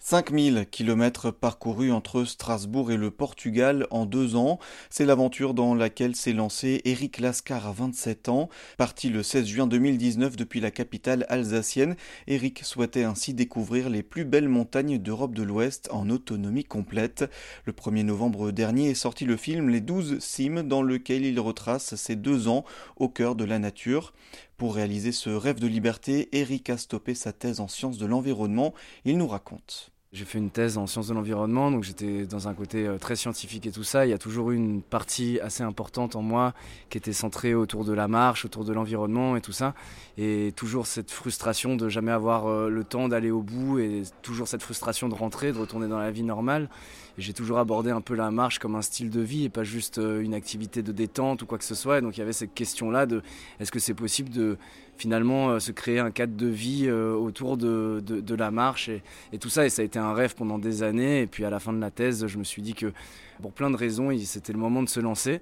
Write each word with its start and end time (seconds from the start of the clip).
5000 0.00 0.66
km 0.70 1.32
parcourus 1.32 1.90
entre 1.90 2.24
Strasbourg 2.24 2.92
et 2.92 2.96
le 2.96 3.10
Portugal 3.10 3.86
en 3.90 4.06
deux 4.06 4.36
ans, 4.36 4.60
c'est 4.90 5.04
l'aventure 5.04 5.54
dans 5.54 5.74
laquelle 5.74 6.14
s'est 6.14 6.32
lancé 6.32 6.80
Eric 6.84 7.18
Lascar 7.18 7.66
à 7.66 7.72
27 7.72 8.28
ans. 8.28 8.48
Parti 8.76 9.10
le 9.10 9.24
16 9.24 9.46
juin 9.46 9.66
2019 9.66 10.36
depuis 10.36 10.60
la 10.60 10.70
capitale 10.70 11.26
alsacienne, 11.28 11.96
Eric 12.28 12.64
souhaitait 12.64 13.02
ainsi 13.02 13.34
découvrir 13.34 13.90
les 13.90 14.04
plus 14.04 14.24
belles 14.24 14.48
montagnes 14.48 14.98
d'Europe 14.98 15.34
de 15.34 15.42
l'Ouest 15.42 15.88
en 15.90 16.08
autonomie 16.10 16.64
complète. 16.64 17.28
Le 17.64 17.72
1er 17.72 18.04
novembre 18.04 18.52
dernier 18.52 18.90
est 18.90 18.94
sorti 18.94 19.24
le 19.24 19.36
film 19.36 19.68
Les 19.68 19.80
12 19.80 20.20
cimes 20.20 20.62
dans 20.62 20.82
lequel 20.82 21.24
il 21.24 21.40
retrace 21.40 21.96
ses 21.96 22.16
deux 22.16 22.46
ans 22.46 22.64
au 22.96 23.08
cœur 23.08 23.34
de 23.34 23.44
la 23.44 23.58
nature. 23.58 24.12
Pour 24.58 24.74
réaliser 24.74 25.12
ce 25.12 25.30
rêve 25.30 25.60
de 25.60 25.68
liberté, 25.68 26.28
Eric 26.32 26.68
a 26.68 26.76
stoppé 26.76 27.14
sa 27.14 27.32
thèse 27.32 27.60
en 27.60 27.68
sciences 27.68 27.96
de 27.96 28.06
l'environnement. 28.06 28.74
Il 29.04 29.16
nous 29.16 29.28
raconte. 29.28 29.92
J'ai 30.10 30.24
fait 30.24 30.38
une 30.38 30.48
thèse 30.48 30.78
en 30.78 30.86
sciences 30.86 31.08
de 31.08 31.12
l'environnement, 31.12 31.70
donc 31.70 31.84
j'étais 31.84 32.24
dans 32.24 32.48
un 32.48 32.54
côté 32.54 32.86
euh, 32.86 32.96
très 32.96 33.14
scientifique 33.14 33.66
et 33.66 33.70
tout 33.70 33.84
ça. 33.84 34.06
Il 34.06 34.08
y 34.08 34.14
a 34.14 34.18
toujours 34.18 34.52
eu 34.52 34.56
une 34.56 34.80
partie 34.80 35.38
assez 35.40 35.62
importante 35.62 36.16
en 36.16 36.22
moi 36.22 36.54
qui 36.88 36.96
était 36.96 37.12
centrée 37.12 37.54
autour 37.54 37.84
de 37.84 37.92
la 37.92 38.08
marche, 38.08 38.46
autour 38.46 38.64
de 38.64 38.72
l'environnement 38.72 39.36
et 39.36 39.42
tout 39.42 39.52
ça. 39.52 39.74
Et 40.16 40.54
toujours 40.56 40.86
cette 40.86 41.10
frustration 41.10 41.76
de 41.76 41.90
jamais 41.90 42.10
avoir 42.10 42.46
euh, 42.46 42.70
le 42.70 42.84
temps 42.84 43.08
d'aller 43.08 43.30
au 43.30 43.42
bout 43.42 43.80
et 43.80 44.02
toujours 44.22 44.48
cette 44.48 44.62
frustration 44.62 45.10
de 45.10 45.14
rentrer, 45.14 45.52
de 45.52 45.58
retourner 45.58 45.88
dans 45.88 45.98
la 45.98 46.10
vie 46.10 46.22
normale. 46.22 46.70
J'ai 47.18 47.34
toujours 47.34 47.58
abordé 47.58 47.90
un 47.90 48.00
peu 48.00 48.14
la 48.14 48.30
marche 48.30 48.58
comme 48.60 48.76
un 48.76 48.82
style 48.82 49.10
de 49.10 49.20
vie 49.20 49.44
et 49.44 49.50
pas 49.50 49.64
juste 49.64 49.98
euh, 49.98 50.22
une 50.22 50.32
activité 50.32 50.82
de 50.82 50.90
détente 50.90 51.42
ou 51.42 51.46
quoi 51.46 51.58
que 51.58 51.64
ce 51.64 51.74
soit. 51.74 51.98
Et 51.98 52.00
donc 52.00 52.16
il 52.16 52.20
y 52.20 52.22
avait 52.22 52.32
cette 52.32 52.54
question-là 52.54 53.04
de 53.04 53.20
est-ce 53.60 53.70
que 53.70 53.78
c'est 53.78 53.92
possible 53.92 54.30
de 54.30 54.56
finalement 54.98 55.58
se 55.60 55.72
créer 55.72 55.98
un 55.98 56.10
cadre 56.10 56.36
de 56.36 56.46
vie 56.46 56.90
autour 56.90 57.56
de, 57.56 58.34
la 58.34 58.50
marche 58.50 58.90
et, 59.32 59.38
tout 59.38 59.48
ça. 59.48 59.64
Et 59.64 59.70
ça 59.70 59.82
a 59.82 59.84
été 59.84 59.98
un 59.98 60.12
rêve 60.12 60.34
pendant 60.34 60.58
des 60.58 60.82
années. 60.82 61.22
Et 61.22 61.26
puis 61.26 61.44
à 61.44 61.50
la 61.50 61.60
fin 61.60 61.72
de 61.72 61.80
la 61.80 61.90
thèse, 61.90 62.26
je 62.26 62.38
me 62.38 62.44
suis 62.44 62.62
dit 62.62 62.74
que 62.74 62.92
pour 63.40 63.52
plein 63.52 63.70
de 63.70 63.76
raisons, 63.76 64.10
c'était 64.24 64.52
le 64.52 64.58
moment 64.58 64.82
de 64.82 64.88
se 64.88 65.00
lancer. 65.00 65.40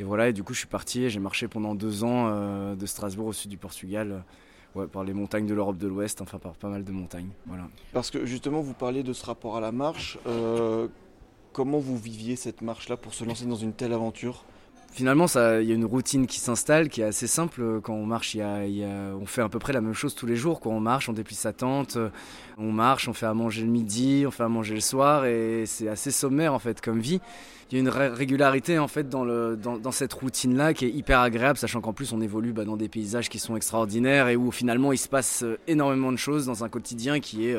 Et 0.00 0.04
voilà, 0.04 0.28
et 0.28 0.32
du 0.32 0.42
coup, 0.42 0.54
je 0.54 0.60
suis 0.60 0.68
parti 0.68 1.04
et 1.04 1.10
j'ai 1.10 1.20
marché 1.20 1.48
pendant 1.48 1.74
deux 1.74 2.04
ans 2.04 2.28
euh, 2.28 2.76
de 2.76 2.86
Strasbourg 2.86 3.26
au 3.26 3.32
sud 3.32 3.50
du 3.50 3.56
Portugal. 3.56 4.24
Par 4.92 5.02
les 5.02 5.14
montagnes 5.14 5.46
de 5.46 5.54
l'Europe 5.54 5.76
de 5.76 5.88
l'Ouest, 5.88 6.20
enfin 6.20 6.38
par 6.38 6.52
pas 6.52 6.68
mal 6.68 6.84
de 6.84 6.92
montagnes. 6.92 7.30
Voilà. 7.46 7.64
Parce 7.92 8.12
que 8.12 8.24
justement, 8.26 8.60
vous 8.60 8.74
parlez 8.74 9.02
de 9.02 9.12
ce 9.12 9.26
rapport 9.26 9.56
à 9.56 9.60
la 9.60 9.72
marche. 9.72 10.18
Euh, 10.28 10.86
comment 11.52 11.78
vous 11.78 11.96
viviez 11.96 12.36
cette 12.36 12.62
marche-là 12.62 12.96
pour 12.96 13.12
se 13.12 13.24
lancer 13.24 13.46
dans 13.46 13.56
une 13.56 13.72
telle 13.72 13.92
aventure? 13.92 14.44
Finalement, 14.90 15.26
il 15.26 15.68
y 15.68 15.72
a 15.72 15.74
une 15.74 15.84
routine 15.84 16.26
qui 16.26 16.40
s'installe 16.40 16.88
qui 16.88 17.02
est 17.02 17.04
assez 17.04 17.26
simple. 17.26 17.80
Quand 17.82 17.94
on 17.94 18.06
marche, 18.06 18.36
on 18.36 19.26
fait 19.26 19.42
à 19.42 19.48
peu 19.48 19.58
près 19.58 19.72
la 19.72 19.80
même 19.80 19.92
chose 19.94 20.14
tous 20.14 20.26
les 20.26 20.34
jours. 20.34 20.60
Quand 20.60 20.70
on 20.70 20.80
marche, 20.80 21.08
on 21.08 21.12
déplie 21.12 21.36
sa 21.36 21.52
tente, 21.52 21.98
on 22.56 22.72
marche, 22.72 23.06
on 23.08 23.12
fait 23.12 23.26
à 23.26 23.34
manger 23.34 23.62
le 23.62 23.68
midi, 23.68 24.24
on 24.26 24.30
fait 24.30 24.42
à 24.42 24.48
manger 24.48 24.74
le 24.74 24.80
soir, 24.80 25.24
et 25.26 25.64
c'est 25.66 25.88
assez 25.88 26.10
sommaire 26.10 26.52
en 26.52 26.58
fait 26.58 26.80
comme 26.80 26.98
vie. 26.98 27.20
Il 27.70 27.74
y 27.74 27.76
a 27.76 27.80
une 27.80 27.90
régularité 27.90 28.78
en 28.78 28.88
fait 28.88 29.10
dans, 29.10 29.92
cette 29.92 30.14
routine-là 30.14 30.72
qui 30.72 30.86
est 30.86 30.90
hyper 30.90 31.20
agréable, 31.20 31.58
sachant 31.58 31.82
qu'en 31.82 31.92
plus 31.92 32.12
on 32.12 32.20
évolue 32.20 32.52
bah, 32.52 32.64
dans 32.64 32.78
des 32.78 32.88
paysages 32.88 33.28
qui 33.28 33.38
sont 33.38 33.56
extraordinaires 33.56 34.28
et 34.28 34.36
où 34.36 34.50
finalement 34.50 34.90
il 34.90 34.98
se 34.98 35.08
passe 35.08 35.44
énormément 35.66 36.10
de 36.10 36.16
choses 36.16 36.46
dans 36.46 36.64
un 36.64 36.70
quotidien 36.70 37.20
qui 37.20 37.46
est 37.46 37.58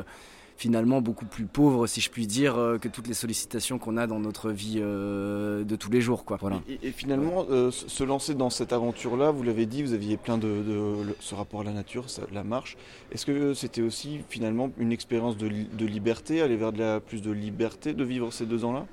finalement 0.60 1.00
beaucoup 1.00 1.26
plus 1.26 1.46
pauvre, 1.46 1.88
si 1.88 2.02
je 2.02 2.10
puis 2.10 2.28
dire, 2.28 2.58
euh, 2.58 2.78
que 2.78 2.90
toutes 2.90 3.08
les 3.08 3.14
sollicitations 3.14 3.80
qu'on 3.80 3.96
a 3.96 4.08
dans 4.08 4.20
notre 4.20 4.52
vie 4.52 4.80
euh, 4.82 5.64
de 5.64 5.76
tous 5.78 5.90
les 5.90 6.02
jours. 6.02 6.26
Quoi. 6.26 6.38
Voilà. 6.42 6.62
Et, 6.84 6.92
finalement, 6.92 7.46
euh, 7.50 7.72
se 7.72 8.04
lancer 8.04 8.36
dans 8.36 8.50
cette 8.50 8.74
aventure-là, 8.74 9.32
vous 9.32 9.44
l'avez 9.44 9.66
dit, 9.66 9.84
vous 9.84 9.94
aviez 9.94 10.18
plein 10.18 10.38
de, 10.38 10.62
ce 11.22 11.34
rapport 11.34 11.62
à 11.62 11.64
la 11.64 11.72
nature, 11.72 12.08
la 12.34 12.44
marche. 12.44 12.76
Est-ce 13.14 13.26
que 13.26 13.54
c'était 13.54 13.82
aussi 13.82 14.20
finalement 14.28 14.70
une 14.78 14.92
expérience 14.92 15.38
de, 15.38 15.48
liberté, 15.86 16.42
aller 16.42 16.58
vers 16.58 16.74
de 16.74 16.80
la, 16.80 17.00
plus 17.00 17.22
de 17.22 17.32
liberté 17.32 17.94
de 17.94 18.04
vivre 18.04 18.34
ces 18.34 18.46
deux 18.46 18.66
ans-là? 18.66 18.86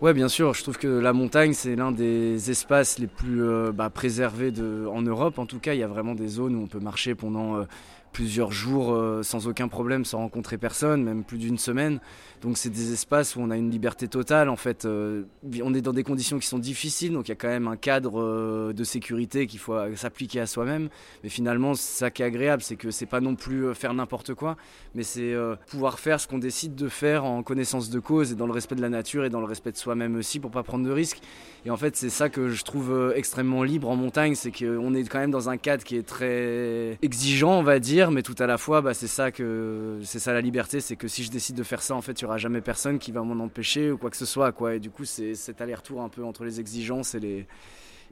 Ouais, 0.00 0.14
bien 0.14 0.28
sûr. 0.28 0.52
Je 0.52 0.62
trouve 0.64 0.78
que 0.78 0.88
la 0.88 1.12
montagne, 1.12 1.52
c'est 1.52 1.76
l'un 1.76 1.92
des 1.92 2.50
espaces 2.50 2.98
les 2.98 3.06
plus 3.06 3.40
bah, 3.72 3.88
préservés 3.90 4.50
de, 4.50 4.86
en 4.92 5.02
Europe. 5.02 5.38
En 5.38 5.46
tout 5.46 5.60
cas, 5.60 5.74
il 5.74 5.80
y 5.80 5.84
a 5.84 5.88
vraiment 5.88 6.16
des 6.16 6.28
zones 6.28 6.56
où 6.56 6.62
on 6.62 6.66
peut 6.66 6.80
marcher 6.80 7.14
pendant 7.14 7.64
plusieurs 8.12 8.52
jours 8.52 8.92
euh, 8.92 9.22
sans 9.22 9.46
aucun 9.46 9.68
problème, 9.68 10.04
sans 10.04 10.18
rencontrer 10.18 10.58
personne, 10.58 11.02
même 11.02 11.24
plus 11.24 11.38
d'une 11.38 11.58
semaine. 11.58 12.00
Donc 12.42 12.56
c'est 12.56 12.70
des 12.70 12.92
espaces 12.92 13.36
où 13.36 13.40
on 13.40 13.50
a 13.50 13.56
une 13.56 13.70
liberté 13.70 14.08
totale. 14.08 14.48
En 14.48 14.56
fait, 14.56 14.84
euh, 14.84 15.24
on 15.62 15.74
est 15.74 15.80
dans 15.80 15.92
des 15.92 16.04
conditions 16.04 16.38
qui 16.38 16.46
sont 16.46 16.58
difficiles, 16.58 17.12
donc 17.12 17.28
il 17.28 17.30
y 17.30 17.32
a 17.32 17.36
quand 17.36 17.48
même 17.48 17.68
un 17.68 17.76
cadre 17.76 18.20
euh, 18.20 18.72
de 18.72 18.84
sécurité 18.84 19.46
qu'il 19.46 19.58
faut 19.58 19.76
s'appliquer 19.96 20.40
à 20.40 20.46
soi-même. 20.46 20.88
Mais 21.22 21.28
finalement, 21.28 21.74
ça 21.74 22.10
qui 22.10 22.22
est 22.22 22.24
agréable, 22.24 22.62
c'est 22.62 22.76
que 22.76 22.90
c'est 22.90 23.06
pas 23.06 23.20
non 23.20 23.34
plus 23.34 23.74
faire 23.74 23.92
n'importe 23.94 24.34
quoi, 24.34 24.56
mais 24.94 25.02
c'est 25.02 25.34
pouvoir 25.68 25.98
faire 25.98 26.20
ce 26.20 26.28
qu'on 26.28 26.38
décide 26.38 26.74
de 26.74 26.88
faire 26.88 27.24
en 27.24 27.42
connaissance 27.42 27.90
de 27.90 27.98
cause 27.98 28.32
et 28.32 28.34
dans 28.34 28.46
le 28.46 28.52
respect 28.52 28.74
de 28.74 28.82
la 28.82 28.88
nature 28.88 29.24
et 29.24 29.30
dans 29.30 29.40
le 29.40 29.46
respect 29.46 29.72
de 29.72 29.76
soi-même 29.76 30.16
aussi 30.16 30.40
pour 30.40 30.50
pas 30.50 30.62
prendre 30.62 30.84
de 30.84 30.90
risques. 30.90 31.20
Et 31.66 31.70
en 31.70 31.76
fait, 31.76 31.96
c'est 31.96 32.10
ça 32.10 32.28
que 32.28 32.48
je 32.48 32.64
trouve 32.64 33.12
extrêmement 33.16 33.62
libre 33.62 33.90
en 33.90 33.96
montagne, 33.96 34.34
c'est 34.34 34.52
qu'on 34.52 34.94
est 34.94 35.04
quand 35.08 35.18
même 35.18 35.30
dans 35.30 35.48
un 35.48 35.56
cadre 35.56 35.82
qui 35.82 35.96
est 35.96 36.06
très 36.06 36.98
exigeant, 37.02 37.58
on 37.58 37.62
va 37.62 37.78
dire 37.78 37.97
mais 38.06 38.22
tout 38.22 38.36
à 38.38 38.46
la 38.46 38.58
fois, 38.58 38.80
bah, 38.80 38.94
c'est 38.94 39.08
ça 39.08 39.30
que 39.30 39.98
c'est 40.04 40.18
ça 40.18 40.32
la 40.32 40.40
liberté, 40.40 40.80
c'est 40.80 40.96
que 40.96 41.08
si 41.08 41.24
je 41.24 41.30
décide 41.30 41.56
de 41.56 41.62
faire 41.62 41.82
ça, 41.82 41.94
en 41.94 42.02
fait, 42.02 42.20
il 42.20 42.22
y 42.22 42.24
aura 42.24 42.38
jamais 42.38 42.60
personne 42.60 42.98
qui 42.98 43.12
va 43.12 43.22
m'en 43.22 43.42
empêcher 43.42 43.90
ou 43.90 43.98
quoi 43.98 44.10
que 44.10 44.16
ce 44.16 44.26
soit, 44.26 44.52
quoi. 44.52 44.76
Et 44.76 44.80
du 44.80 44.90
coup, 44.90 45.04
c'est 45.04 45.34
cet 45.34 45.60
aller-retour 45.60 46.00
un 46.00 46.08
peu 46.08 46.24
entre 46.24 46.44
les 46.44 46.60
exigences 46.60 47.14
et 47.14 47.46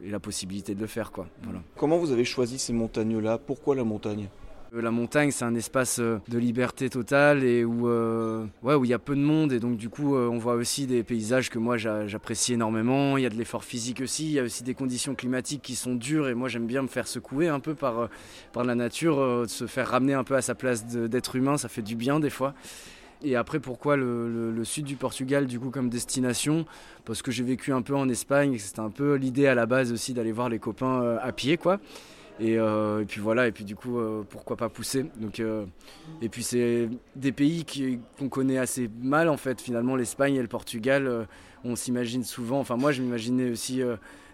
la 0.02 0.20
possibilité 0.20 0.74
de 0.74 0.80
le 0.80 0.86
faire, 0.86 1.12
quoi. 1.12 1.26
Comment 1.76 1.98
vous 1.98 2.10
avez 2.10 2.24
choisi 2.24 2.58
ces 2.58 2.72
montagnes-là? 2.72 3.38
Pourquoi 3.38 3.74
la 3.74 3.84
montagne? 3.84 4.28
La 4.72 4.90
montagne, 4.90 5.30
c'est 5.30 5.44
un 5.44 5.54
espace 5.54 5.98
euh, 6.00 6.18
de 6.28 6.38
liberté 6.38 6.90
totale 6.90 7.44
et 7.44 7.64
où 7.64 7.88
euh, 7.88 8.46
où 8.62 8.84
il 8.84 8.90
y 8.90 8.94
a 8.94 8.98
peu 8.98 9.14
de 9.14 9.20
monde 9.20 9.52
et 9.52 9.60
donc 9.60 9.76
du 9.76 9.88
coup 9.88 10.16
on 10.16 10.38
voit 10.38 10.54
aussi 10.54 10.86
des 10.86 11.02
paysages 11.02 11.50
que 11.50 11.58
moi 11.58 11.76
j'apprécie 11.76 12.54
énormément. 12.54 13.16
Il 13.16 13.22
y 13.22 13.26
a 13.26 13.30
de 13.30 13.36
l'effort 13.36 13.64
physique 13.64 14.00
aussi, 14.00 14.24
il 14.24 14.32
y 14.32 14.40
a 14.40 14.42
aussi 14.42 14.62
des 14.62 14.74
conditions 14.74 15.14
climatiques 15.14 15.62
qui 15.62 15.74
sont 15.74 15.94
dures 15.94 16.28
et 16.28 16.34
moi 16.34 16.48
j'aime 16.48 16.66
bien 16.66 16.82
me 16.82 16.88
faire 16.88 17.06
secouer 17.08 17.48
un 17.48 17.60
peu 17.60 17.74
par 17.74 18.08
la 18.54 18.74
nature, 18.74 19.44
se 19.46 19.66
faire 19.66 19.88
ramener 19.88 20.14
un 20.14 20.24
peu 20.24 20.34
à 20.34 20.42
sa 20.42 20.54
place 20.54 20.84
d'être 20.86 21.36
humain, 21.36 21.56
ça 21.56 21.68
fait 21.68 21.82
du 21.82 21.96
bien 21.96 22.20
des 22.20 22.30
fois. 22.30 22.54
Et 23.22 23.34
après, 23.34 23.60
pourquoi 23.60 23.96
le, 23.96 24.62
sud 24.64 24.84
du 24.84 24.96
Portugal, 24.96 25.46
du 25.46 25.58
coup, 25.58 25.70
comme 25.70 25.88
destination? 25.88 26.66
Parce 27.04 27.22
que 27.22 27.30
j'ai 27.30 27.44
vécu 27.44 27.72
un 27.72 27.82
peu 27.82 27.94
en 27.96 28.08
Espagne, 28.08 28.58
c'était 28.58 28.80
un 28.80 28.90
peu 28.90 29.14
l'idée 29.14 29.46
à 29.46 29.54
la 29.54 29.66
base 29.66 29.90
aussi 29.90 30.12
d'aller 30.12 30.32
voir 30.32 30.48
les 30.48 30.58
copains 30.58 31.16
à 31.22 31.32
pied, 31.32 31.56
quoi. 31.56 31.80
Euh, 32.40 33.00
et, 33.00 33.04
puis 33.04 33.20
voilà, 33.20 33.46
et 33.46 33.52
puis 33.52 33.64
du 33.64 33.76
coup, 33.76 33.98
euh, 33.98 34.22
pourquoi 34.28 34.56
pas 34.56 34.68
pousser. 34.68 35.06
Donc, 35.16 35.40
euh, 35.40 35.64
et 36.20 36.28
puis 36.28 36.42
c'est 36.42 36.88
des 37.14 37.32
pays 37.32 37.64
qu'on 38.18 38.28
connaît 38.28 38.58
assez 38.58 38.90
mal 39.00 39.28
en 39.28 39.36
fait. 39.36 39.60
Finalement, 39.60 39.96
l'Espagne 39.96 40.34
et 40.34 40.42
le 40.42 40.48
Portugal, 40.48 41.26
on 41.64 41.76
s'imagine 41.76 42.24
souvent. 42.24 42.60
Enfin, 42.60 42.76
moi, 42.76 42.92
je 42.92 43.02
m'imaginais 43.02 43.50
aussi 43.50 43.82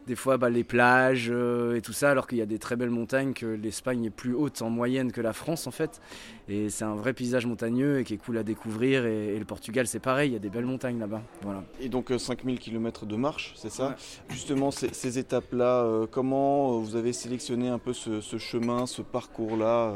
des 0.07 0.17
fois 0.17 0.37
bah, 0.37 0.51
les 0.51 0.65
plages 0.65 1.29
euh, 1.31 1.77
et 1.77 1.81
tout 1.81 1.93
ça, 1.93 2.11
alors 2.11 2.27
qu'il 2.27 2.39
y 2.39 2.43
a 2.43 2.47
des 2.47 2.59
très 2.59 2.77
belles 2.77 2.91
montagnes, 2.91 3.33
que 3.33 3.47
l'Espagne 3.47 4.05
est 4.05 4.11
plus 4.11 4.35
haute 4.35 4.63
en 4.63 4.71
moyenne 4.71 5.13
que 5.13 5.21
la 5.21 5.33
France 5.33 5.67
en 5.67 5.71
fait. 5.71 6.01
Et 6.49 6.71
c'est 6.71 6.85
un 6.85 6.95
vrai 6.95 7.13
paysage 7.13 7.47
montagneux 7.47 8.01
et 8.01 8.05
qui 8.05 8.15
est 8.15 8.19
cool 8.19 8.39
à 8.39 8.43
découvrir. 8.43 9.07
Et, 9.07 9.39
le 9.39 9.45
Portugal, 9.45 9.87
c'est 9.87 9.99
pareil, 9.99 10.31
il 10.31 10.33
y 10.33 10.37
a 10.37 10.41
des 10.41 10.51
belles 10.51 10.67
montagnes 10.67 10.99
là-bas. 10.99 11.23
Voilà. 11.43 11.65
Et 11.81 11.89
donc 11.89 12.13
5000 12.17 12.55
euh, 12.55 12.59
km 12.59 13.07
de 13.07 13.17
marche, 13.17 13.55
c'est 13.57 13.71
ça 13.71 13.97
Justement, 14.29 14.71
ces, 14.71 15.19
étapes-là, 15.19 15.85
euh, 15.85 16.07
comment 16.11 16.79
vous 16.79 16.97
avez 16.97 17.13
sélectionné 17.13 17.69
un 17.69 17.79
peu 17.79 17.93
ce, 17.93 18.21
chemin, 18.39 18.87
ce 18.87 19.03
parcours-là 19.03 19.95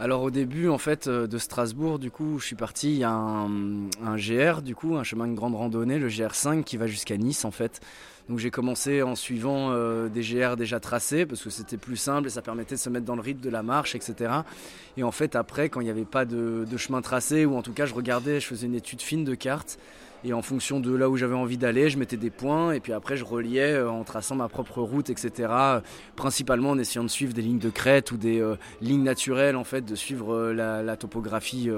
alors 0.00 0.22
au 0.22 0.32
début 0.32 0.68
en 0.68 0.76
fait 0.76 1.08
de 1.08 1.38
Strasbourg 1.38 2.00
du 2.00 2.10
coup 2.10 2.40
je 2.40 2.46
suis 2.46 2.56
parti 2.56 2.94
il 2.94 2.98
y 2.98 3.04
a 3.04 3.12
un, 3.12 3.88
un, 4.04 4.16
GR 4.16 4.60
du 4.60 4.74
coup 4.74 4.96
un 4.96 5.04
chemin 5.04 5.28
de 5.28 5.34
grande 5.34 5.54
randonnée 5.54 6.00
le 6.00 6.08
GR5 6.08 6.64
qui 6.64 6.76
va 6.76 6.88
jusqu'à 6.88 7.16
Nice 7.16 7.44
en 7.44 7.52
fait 7.52 7.80
donc 8.28 8.38
j'ai 8.38 8.50
commencé 8.50 9.02
en 9.02 9.16
suivant 9.16 9.70
euh, 9.72 10.08
des 10.08 10.22
GR 10.22 10.56
déjà 10.56 10.80
tracés 10.80 11.26
parce 11.26 11.42
que 11.42 11.50
c'était 11.50 11.76
plus 11.76 11.96
simple 11.96 12.28
et 12.28 12.30
ça 12.30 12.40
permettait 12.40 12.76
de 12.76 12.80
se 12.80 12.88
mettre 12.88 13.04
dans 13.04 13.16
le 13.16 13.20
rythme 13.20 13.42
de 13.42 13.50
la 13.50 13.62
marche, 13.62 13.94
etc. 13.94 14.32
Et 14.96 15.02
en 15.02 15.10
fait 15.10 15.36
après, 15.36 15.68
quand 15.68 15.80
il 15.80 15.84
n'y 15.84 15.90
avait 15.90 16.06
pas 16.06 16.24
de, 16.24 16.64
chemin 16.78 17.02
tracé, 17.02 17.44
ou 17.44 17.56
en 17.56 17.62
tout 17.62 17.72
cas 17.72 17.84
je 17.84 17.92
regardais, 17.92 18.40
je 18.40 18.46
faisais 18.46 18.66
une 18.66 18.74
étude 18.74 19.02
fine 19.02 19.24
de 19.24 19.34
cartes. 19.34 19.78
Et 20.26 20.32
en 20.32 20.40
fonction 20.40 20.80
de 20.80 20.94
là 20.94 21.10
où 21.10 21.18
j'avais 21.18 21.34
envie 21.34 21.58
d'aller, 21.58 21.90
je 21.90 21.98
mettais 21.98 22.16
des 22.16 22.30
points 22.30 22.72
et 22.72 22.80
puis 22.80 22.94
après 22.94 23.18
je 23.18 23.24
reliais 23.24 23.74
euh, 23.74 23.90
en 23.90 24.04
traçant 24.04 24.36
ma 24.36 24.48
propre 24.48 24.80
route, 24.80 25.10
etc. 25.10 25.52
Principalement 26.16 26.70
en 26.70 26.78
essayant 26.78 27.04
de 27.04 27.10
suivre 27.10 27.34
des 27.34 27.42
lignes 27.42 27.58
de 27.58 27.68
crête 27.68 28.10
ou 28.10 28.16
des 28.16 28.40
euh, 28.40 28.56
lignes 28.80 29.02
naturelles, 29.02 29.54
en 29.54 29.64
fait, 29.64 29.82
de 29.82 29.94
suivre 29.94 30.50
la, 30.50 30.82
la, 30.82 30.96
topographie 30.96 31.68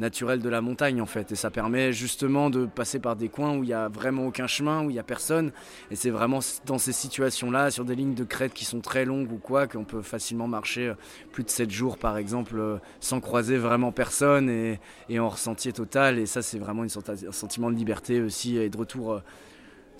naturel 0.00 0.40
de 0.40 0.48
la 0.48 0.60
montagne 0.60 1.00
en 1.00 1.06
fait. 1.06 1.32
Et 1.32 1.34
ça 1.34 1.50
permet 1.50 1.92
justement 1.92 2.50
de 2.50 2.66
passer 2.66 2.98
par 2.98 3.16
des 3.16 3.28
coins 3.28 3.56
où 3.56 3.62
il 3.62 3.66
n'y 3.66 3.72
a 3.72 3.88
vraiment 3.88 4.26
aucun 4.26 4.46
chemin, 4.46 4.84
où 4.84 4.90
il 4.90 4.94
n'y 4.94 4.98
a 4.98 5.04
personne. 5.04 5.52
Et 5.90 5.96
c'est 5.96 6.10
vraiment 6.10 6.40
dans 6.66 6.78
ces 6.78 6.92
situations-là, 6.92 7.70
sur 7.70 7.84
des 7.84 7.94
lignes 7.94 8.14
de 8.14 8.24
crête 8.24 8.52
qui 8.52 8.64
sont 8.64 8.80
très 8.80 9.04
longues 9.04 9.32
ou 9.32 9.38
quoi, 9.38 9.66
qu'on 9.66 9.84
peut 9.84 10.02
facilement 10.02 10.48
marcher 10.48 10.88
euh, 10.88 10.94
plus 11.32 11.44
de 11.44 11.50
7 11.50 11.70
jours 11.70 11.98
par 11.98 12.16
exemple 12.16 12.58
euh, 12.58 12.78
sans 13.00 13.20
croiser 13.20 13.56
vraiment 13.56 13.92
personne 13.92 14.48
et, 14.48 14.78
en 15.18 15.28
ressentier 15.28 15.72
total. 15.72 16.18
Et 16.18 16.26
ça 16.26 16.42
c'est 16.42 16.58
vraiment 16.58 16.84
une, 16.84 16.90
un 16.90 17.32
sentiment 17.32 17.70
de 17.70 17.76
liberté 17.76 18.20
aussi 18.20 18.56
et 18.56 18.68
de 18.68 18.76
retour. 18.76 19.12
Euh, 19.12 19.20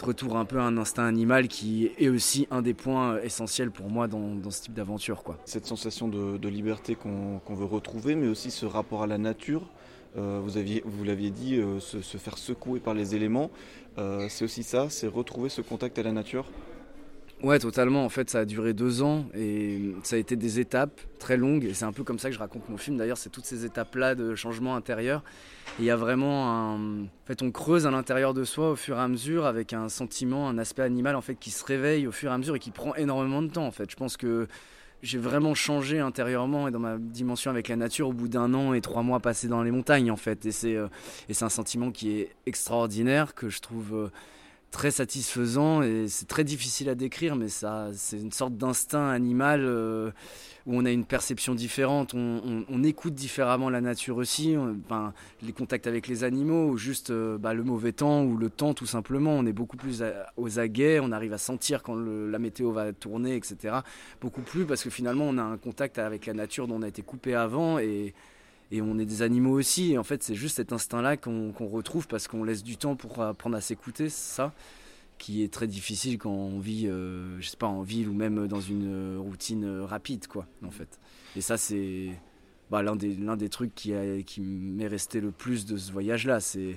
retour 0.03 0.37
un 0.37 0.45
peu 0.45 0.59
à 0.59 0.63
un 0.63 0.77
instinct 0.77 1.07
animal 1.07 1.49
qui 1.49 1.91
est 1.99 2.09
aussi 2.09 2.47
un 2.51 2.63
des 2.63 2.75
points 2.75 3.21
essentiels 3.21 3.71
pour 3.71 3.89
moi 3.89 4.09
dans, 4.09 4.51
ce 4.51 4.63
type 4.63 4.75
d'aventure. 4.75 5.23
Cette 5.45 5.67
sensation 5.67 6.09
de, 6.09 6.49
liberté 6.49 6.95
qu'on 6.95 7.41
veut 7.55 7.65
retrouver, 7.65 8.15
mais 8.15 8.29
aussi 8.29 8.51
ce 8.51 8.67
rapport 8.67 9.03
à 9.03 9.07
la 9.07 9.19
nature, 9.19 9.71
vous 10.15 10.57
aviez, 10.57 10.83
vous 10.85 11.05
l'aviez 11.05 11.31
dit, 11.31 11.61
se, 11.81 12.17
faire 12.19 12.39
secouer 12.39 12.81
par 12.81 12.95
les 12.95 13.15
éléments. 13.15 13.51
c'est 14.29 14.45
aussi 14.45 14.63
ça, 14.63 14.89
c'est 14.91 15.07
retrouver 15.07 15.49
ce 15.49 15.61
contact 15.61 15.99
à 15.99 16.03
la 16.03 16.13
nature. 16.13 16.47
Ouais, 17.43 17.59
totalement. 17.59 18.05
En 18.05 18.09
fait, 18.09 18.31
ça 18.31 18.41
a 18.41 18.45
duré 18.45 18.73
deux 18.73 19.03
ans 19.03 19.27
et 19.35 19.95
ça 20.05 20.15
a 20.15 20.19
été 20.21 20.37
des 20.37 20.61
étapes 20.61 21.01
très 21.19 21.37
longues. 21.37 21.65
Et 21.65 21.75
c'est 21.75 21.85
un 21.85 21.93
peu 21.93 22.05
comme 22.05 22.21
ça 22.21 22.29
que 22.29 22.35
je 22.35 22.39
raconte 22.39 22.69
mon 22.69 22.77
film. 22.77 22.97
D'ailleurs, 22.97 23.19
c'est 23.19 23.31
toutes 23.31 23.47
ces 23.47 23.65
étapes-là 23.65 24.15
de 24.15 24.37
changement 24.37 24.77
intérieur. 24.77 25.25
il 25.81 25.85
y 25.85 25.91
a 25.91 25.97
vraiment 25.97 26.53
un. 26.53 27.03
En 27.03 27.27
fait, 27.27 27.43
on 27.43 27.51
creuse 27.51 27.85
à 27.85 27.91
l'intérieur 27.91 28.33
de 28.33 28.45
soi 28.45 28.71
au 28.71 28.77
fur 28.77 28.97
et 28.97 29.01
à 29.01 29.09
mesure 29.09 29.45
avec 29.45 29.73
un 29.73 29.89
sentiment, 29.89 30.49
un 30.49 30.57
aspect 30.57 30.83
animal 30.83 31.17
en 31.17 31.21
fait 31.21 31.35
qui 31.35 31.51
se 31.51 31.65
réveille 31.65 32.07
au 32.07 32.13
fur 32.13 32.31
et 32.31 32.35
à 32.35 32.39
mesure 32.39 32.55
et 32.55 32.61
qui 32.61 32.71
prend 32.71 32.95
énormément 32.95 33.43
de 33.43 33.49
temps. 33.49 33.67
En 33.67 33.73
fait, 33.73 33.91
je 33.91 33.97
pense 33.97 34.17
que 34.17 34.47
j'ai 35.03 35.19
vraiment 35.19 35.55
changé 35.55 35.99
intérieurement 35.99 36.69
et 36.69 36.71
dans 36.71 36.79
ma 36.79 36.97
dimension 36.97 37.51
avec 37.51 37.69
la 37.69 37.77
nature 37.77 38.09
au 38.09 38.13
bout 38.13 38.29
d'un 38.29 38.55
an 38.55 38.73
et 38.73 38.81
trois 38.81 39.03
mois 39.03 39.21
passés 39.21 39.49
dans 39.49 39.63
les 39.63 39.71
montagnes 39.71 40.11
en 40.11 40.17
fait. 40.17 40.47
Et 40.47 40.53
c'est 40.53 40.77
euh, 40.77 40.89
un 41.41 41.49
sentiment 41.49 41.91
qui 41.91 42.13
est 42.13 42.31
extraordinaire 42.47 43.35
que 43.35 43.49
je 43.49 43.61
trouve 43.61 43.95
euh, 43.95 44.11
très 44.73 44.91
satisfaisant 44.91 45.83
et 45.83 46.09
c'est 46.09 46.27
très 46.27 46.43
difficile 46.43 46.89
à 46.89 46.97
décrire, 46.97 47.37
mais 47.37 47.49
ça, 47.49 47.91
c'est 47.95 48.19
une 48.19 48.33
sorte 48.33 48.57
d'instinct 48.57 49.11
animal 49.11 49.61
euh, 49.65 50.11
où 50.67 50.77
on 50.77 50.85
a 50.85 50.91
une 50.91 51.05
perception 51.05 51.55
différente, 51.55 52.15
on, 52.15 52.83
écoute 52.83 53.15
différemment 53.15 53.71
la 53.71 53.81
nature 53.81 54.17
aussi, 54.17 54.57
les 55.43 55.53
contacts 55.53 55.87
avec 55.87 56.09
les 56.09 56.25
animaux, 56.25 56.71
ou 56.71 56.77
juste 56.79 57.11
euh, 57.11 57.39
bah, 57.39 57.55
le 57.55 57.63
mauvais 57.63 57.93
temps 57.93 58.25
ou 58.25 58.37
le 58.37 58.51
temps 58.51 58.75
tout 58.75 58.87
simplement, 58.87 59.33
on 59.33 59.47
est 59.47 59.53
beaucoup 59.53 59.77
plus 59.77 60.03
aux 60.37 60.59
aguets, 60.59 60.99
on 61.01 61.13
arrive 61.13 61.35
à 61.35 61.39
sentir 61.39 61.83
quand 61.83 61.95
la 61.95 62.39
météo 62.41 62.73
va 62.73 62.93
tourner, 62.93 63.37
etc. 63.37 63.77
Beaucoup 64.21 64.43
plus 64.43 64.65
parce 64.65 64.83
que 64.83 64.91
finalement 64.91 65.27
on 65.29 65.39
a 65.39 65.43
un 65.43 65.59
contact 65.59 65.99
avec 65.99 66.27
la 66.27 66.33
nature 66.33 66.67
dont 66.67 66.77
on 66.77 66.83
a 66.83 66.89
été 66.89 67.03
coupé 67.03 67.35
avant 67.35 67.79
et 67.79 68.15
et 68.73 68.81
on 68.81 68.99
est 68.99 69.05
des 69.05 69.23
animaux 69.23 69.53
aussi. 69.53 69.93
Et 69.93 69.99
en 69.99 70.03
fait, 70.03 70.23
c'est 70.23 70.35
juste 70.35 70.57
cet 70.57 70.73
instinct-là 70.73 71.17
qu'on 71.17 71.53
retrouve 71.61 72.09
parce 72.09 72.27
qu'on 72.27 72.43
laisse 72.43 72.65
du 72.65 72.77
temps 72.77 72.97
pour 72.97 73.21
apprendre 73.21 73.55
à 73.55 73.61
s'écouter, 73.61 74.09
ça, 74.09 74.53
qui 75.19 75.45
est 75.45 75.53
très 75.53 75.67
difficile 75.67 76.19
quand 76.19 76.33
on 76.33 76.59
vit, 76.59 76.89
euh, 76.89 77.39
je 77.39 77.49
sais 77.49 77.57
pas, 77.59 77.67
en 77.67 77.83
ville 77.83 78.09
ou 78.09 78.15
même 78.15 78.49
dans 78.49 78.63
une 78.63 78.91
euh, 78.91 79.19
routine 79.21 79.65
euh, 79.65 79.85
rapide, 79.85 80.27
quoi, 80.27 80.47
en 80.65 80.71
fait. 80.71 80.99
Et 81.37 81.43
ça, 81.43 81.59
c'est 81.59 82.09
bah, 82.71 82.83
l'un 82.83 82.97
des, 82.97 83.49
trucs 83.51 83.75
qui, 83.75 83.93
qui 84.25 84.41
m'est 84.41 84.89
resté 84.89 85.21
le 85.21 85.31
plus 85.31 85.67
de 85.67 85.77
ce 85.77 85.93
voyage-là. 85.93 86.41
C'est 86.41 86.77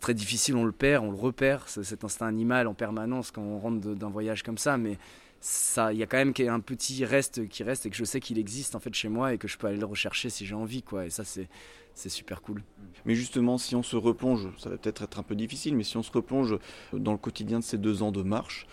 très 0.00 0.14
difficile, 0.14 0.54
on 0.54 0.64
le 0.64 0.72
perd, 0.72 1.04
on 1.04 1.10
le 1.10 1.16
repère, 1.16 1.68
cet 1.68 2.04
instinct 2.04 2.28
animal 2.28 2.68
en 2.68 2.74
permanence 2.74 3.32
quand 3.32 3.42
on 3.42 3.58
rentre 3.58 3.80
d'un 3.94 4.10
voyage 4.10 4.44
comme 4.44 4.58
ça, 4.58 4.78
mais 4.78 4.96
ça 5.42 5.92
il 5.92 5.98
y 5.98 6.02
a 6.02 6.06
quand 6.06 6.16
même 6.16 6.32
un 6.48 6.60
petit 6.60 7.04
reste 7.04 7.48
qui 7.48 7.62
reste 7.64 7.86
et 7.86 7.90
que 7.90 7.96
je 7.96 8.04
sais 8.04 8.20
qu'il 8.20 8.38
existe 8.38 8.74
en 8.74 8.78
fait 8.78 8.94
chez 8.94 9.08
moi 9.08 9.34
et 9.34 9.38
que 9.38 9.48
je 9.48 9.58
peux 9.58 9.66
aller 9.66 9.76
le 9.76 9.86
rechercher 9.86 10.30
si 10.30 10.46
j'ai 10.46 10.54
envie 10.54 10.82
quoi 10.82 11.04
et 11.04 11.10
ça 11.10 11.24
c'est 11.24 11.48
c'est 11.94 12.08
super 12.08 12.40
cool. 12.40 12.62
Mais 13.04 13.14
justement, 13.14 13.58
si 13.58 13.76
on 13.76 13.82
se 13.82 13.96
replonge, 13.96 14.48
ça 14.58 14.70
va 14.70 14.78
peut-être 14.78 15.02
être 15.02 15.18
un 15.18 15.22
peu 15.22 15.34
difficile, 15.34 15.76
mais 15.76 15.84
si 15.84 15.96
on 15.96 16.02
se 16.02 16.10
replonge 16.10 16.56
dans 16.92 17.12
le 17.12 17.18
quotidien 17.18 17.58
de 17.58 17.64
ces 17.64 17.78
deux 17.78 18.02
ans 18.02 18.12
de 18.12 18.22
marche, 18.22 18.66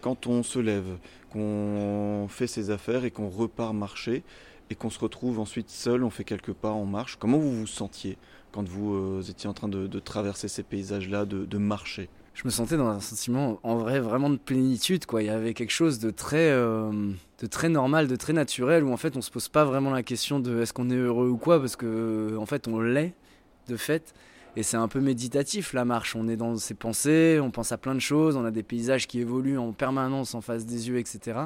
quand 0.00 0.26
on 0.26 0.42
se 0.42 0.58
lève, 0.58 0.98
qu'on 1.30 2.26
fait 2.28 2.46
ses 2.46 2.70
affaires 2.70 3.04
et 3.04 3.10
qu'on 3.10 3.28
repart 3.28 3.74
marcher, 3.74 4.22
et 4.70 4.74
qu'on 4.74 4.90
se 4.90 4.98
retrouve 4.98 5.38
ensuite 5.38 5.70
seul, 5.70 6.04
on 6.04 6.10
fait 6.10 6.24
quelques 6.24 6.52
pas 6.52 6.70
en 6.70 6.84
marche, 6.84 7.16
comment 7.16 7.38
vous 7.38 7.60
vous 7.60 7.66
sentiez 7.66 8.16
quand 8.54 8.68
vous 8.68 8.94
euh, 8.94 9.22
étiez 9.28 9.50
en 9.50 9.54
train 9.54 9.68
de, 9.68 9.98
traverser 9.98 10.48
ces 10.48 10.62
paysages-là, 10.62 11.24
de 11.24 11.58
marcher? 11.58 12.08
Je 12.34 12.42
me 12.44 12.50
sentais 12.50 12.76
dans 12.76 12.88
un 12.88 12.98
sentiment 12.98 13.60
en 13.62 13.76
vrai 13.76 14.00
vraiment 14.00 14.28
de 14.28 14.36
plénitude 14.36 15.06
quoi. 15.06 15.22
Il 15.22 15.26
y 15.26 15.30
avait 15.30 15.54
quelque 15.54 15.70
chose 15.70 16.00
de 16.00 16.10
très 16.10 16.50
euh, 16.50 16.90
de 17.40 17.46
très 17.46 17.68
normal 17.68 18.08
de 18.08 18.16
très 18.16 18.32
naturel 18.32 18.82
où 18.82 18.92
en 18.92 18.96
fait 18.96 19.16
on 19.16 19.20
se 19.20 19.30
pose 19.30 19.48
pas 19.48 19.64
vraiment 19.64 19.90
la 19.90 20.02
question 20.02 20.40
de 20.40 20.60
est-ce 20.60 20.72
qu'on 20.72 20.90
est 20.90 20.96
heureux 20.96 21.28
ou 21.28 21.36
quoi 21.36 21.60
parce 21.60 21.76
que 21.76 22.36
en 22.36 22.44
fait 22.44 22.66
on 22.66 22.80
l'est 22.80 23.14
de 23.68 23.76
fait. 23.76 24.14
Et 24.56 24.62
c'est 24.64 24.76
un 24.76 24.88
peu 24.88 25.00
méditatif 25.00 25.72
la 25.72 25.84
marche. 25.84 26.16
On 26.16 26.26
est 26.26 26.36
dans 26.36 26.56
ses 26.56 26.74
pensées 26.74 27.38
on 27.40 27.52
pense 27.52 27.70
à 27.70 27.78
plein 27.78 27.94
de 27.94 28.00
choses 28.00 28.34
on 28.34 28.44
a 28.44 28.50
des 28.50 28.64
paysages 28.64 29.06
qui 29.06 29.20
évoluent 29.20 29.58
en 29.58 29.72
permanence 29.72 30.34
en 30.34 30.40
face 30.40 30.66
des 30.66 30.88
yeux 30.88 30.98
etc 30.98 31.38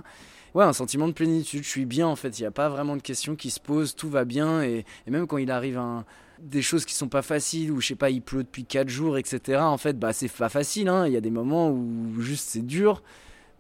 ouais 0.55 0.65
un 0.65 0.73
sentiment 0.73 1.07
de 1.07 1.13
plénitude 1.13 1.65
je 1.65 1.69
suis 1.69 1.85
bien 1.85 2.07
en 2.07 2.17
fait. 2.17 2.39
Il 2.39 2.43
n'y 2.43 2.49
a 2.49 2.51
pas 2.51 2.71
vraiment 2.71 2.97
de 2.97 3.03
questions 3.03 3.37
qui 3.37 3.51
se 3.51 3.61
posent 3.61 3.95
tout 3.95 4.09
va 4.09 4.25
bien 4.25 4.63
et, 4.63 4.87
et 5.07 5.11
même 5.11 5.27
quand 5.27 5.37
il 5.37 5.51
arrive 5.51 5.77
un 5.77 6.07
des 6.43 6.63
choses 6.63 6.85
qui 6.85 6.95
sont 6.95 7.09
pas 7.09 7.23
faciles 7.23 7.73
ou 7.73 7.81
je 7.81 7.89
sais 7.89 7.95
pas 7.95 8.11
il 8.11 8.23
pleut 8.23 8.45
depuis 8.45 8.65
4 8.65 8.89
jours 8.89 9.19
etc 9.19 9.59
en 9.61 9.79
fait 9.79 9.99
bah 9.99 10.13
c'est 10.13 10.31
pas 10.31 10.49
facile 10.49 10.89
hein. 10.89 11.07
il 11.07 11.13
y 11.13 11.17
a 11.17 11.21
des 11.21 11.31
moments 11.31 11.71
où 11.71 12.21
juste 12.21 12.49
c'est 12.49 12.65
dur 12.65 13.03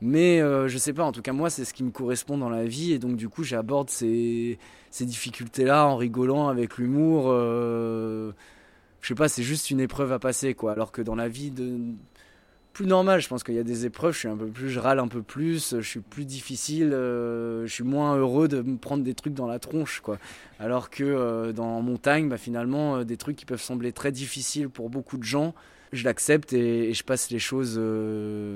mais 0.00 0.40
euh, 0.40 0.68
je 0.68 0.78
sais 0.78 0.92
pas 0.92 1.04
en 1.04 1.12
tout 1.12 1.22
cas 1.22 1.32
moi 1.32 1.50
c'est 1.50 1.64
ce 1.64 1.74
qui 1.74 1.82
me 1.82 1.90
correspond 1.90 2.38
dans 2.38 2.50
la 2.50 2.64
vie 2.64 2.92
et 2.92 2.98
donc 2.98 3.16
du 3.16 3.28
coup 3.28 3.42
j'aborde 3.42 3.90
ces, 3.90 4.58
ces 4.90 5.06
difficultés 5.06 5.64
là 5.64 5.86
en 5.86 5.96
rigolant 5.96 6.48
avec 6.48 6.78
l'humour 6.78 7.24
euh, 7.26 8.32
je 9.00 9.08
sais 9.08 9.14
pas 9.14 9.28
c'est 9.28 9.42
juste 9.42 9.70
une 9.70 9.80
épreuve 9.80 10.12
à 10.12 10.18
passer 10.18 10.54
quoi 10.54 10.72
alors 10.72 10.92
que 10.92 11.02
dans 11.02 11.16
la 11.16 11.28
vie 11.28 11.50
de 11.50 11.78
plus 12.78 12.86
normal. 12.86 13.20
Je 13.20 13.26
pense 13.26 13.42
qu'il 13.42 13.56
y 13.56 13.58
a 13.58 13.64
des 13.64 13.86
épreuves, 13.86 14.14
je 14.14 14.20
suis 14.20 14.28
un 14.28 14.36
peu 14.36 14.46
plus, 14.46 14.70
je 14.70 14.78
râle 14.78 15.00
un 15.00 15.08
peu 15.08 15.20
plus, 15.20 15.74
je 15.80 15.88
suis 15.88 15.98
plus 15.98 16.24
difficile, 16.24 16.92
euh, 16.92 17.66
je 17.66 17.72
suis 17.72 17.82
moins 17.82 18.16
heureux 18.16 18.46
de 18.46 18.62
me 18.62 18.76
prendre 18.76 19.02
des 19.02 19.14
trucs 19.14 19.34
dans 19.34 19.48
la 19.48 19.58
tronche, 19.58 19.98
quoi. 19.98 20.18
Alors 20.60 20.88
que 20.88 21.02
euh, 21.02 21.52
dans 21.52 21.82
montagne, 21.82 22.28
bah, 22.28 22.38
finalement, 22.38 22.98
euh, 22.98 23.04
des 23.04 23.16
trucs 23.16 23.34
qui 23.34 23.46
peuvent 23.46 23.60
sembler 23.60 23.90
très 23.90 24.12
difficiles 24.12 24.68
pour 24.68 24.90
beaucoup 24.90 25.18
de 25.18 25.24
gens, 25.24 25.56
je 25.92 26.04
l'accepte 26.04 26.52
et, 26.52 26.94
je 26.94 27.02
passe 27.02 27.30
les 27.30 27.40
choses, 27.40 27.80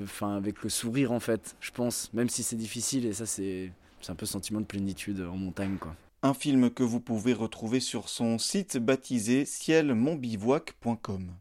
enfin, 0.05 0.37
avec 0.37 0.63
le 0.63 0.71
sourire 0.71 1.11
en 1.11 1.19
fait. 1.19 1.57
Je 1.59 1.73
pense, 1.73 2.09
même 2.13 2.29
si 2.29 2.45
c'est 2.45 2.55
difficile, 2.55 3.07
et 3.07 3.13
ça 3.13 3.27
c'est, 3.27 3.73
un 4.09 4.15
peu 4.15 4.27
sentiment 4.27 4.61
de 4.61 4.67
plénitude 4.67 5.21
en 5.29 5.37
montagne, 5.37 5.79
quoi. 5.81 5.97
Un 6.23 6.35
film 6.35 6.71
que 6.71 6.85
vous 6.85 7.01
pouvez 7.01 7.33
retrouver 7.33 7.81
sur 7.81 8.09
son 8.09 8.39
site 8.39 8.79
baptisé 8.79 9.45
cielmonbivouac.com. 9.47 11.33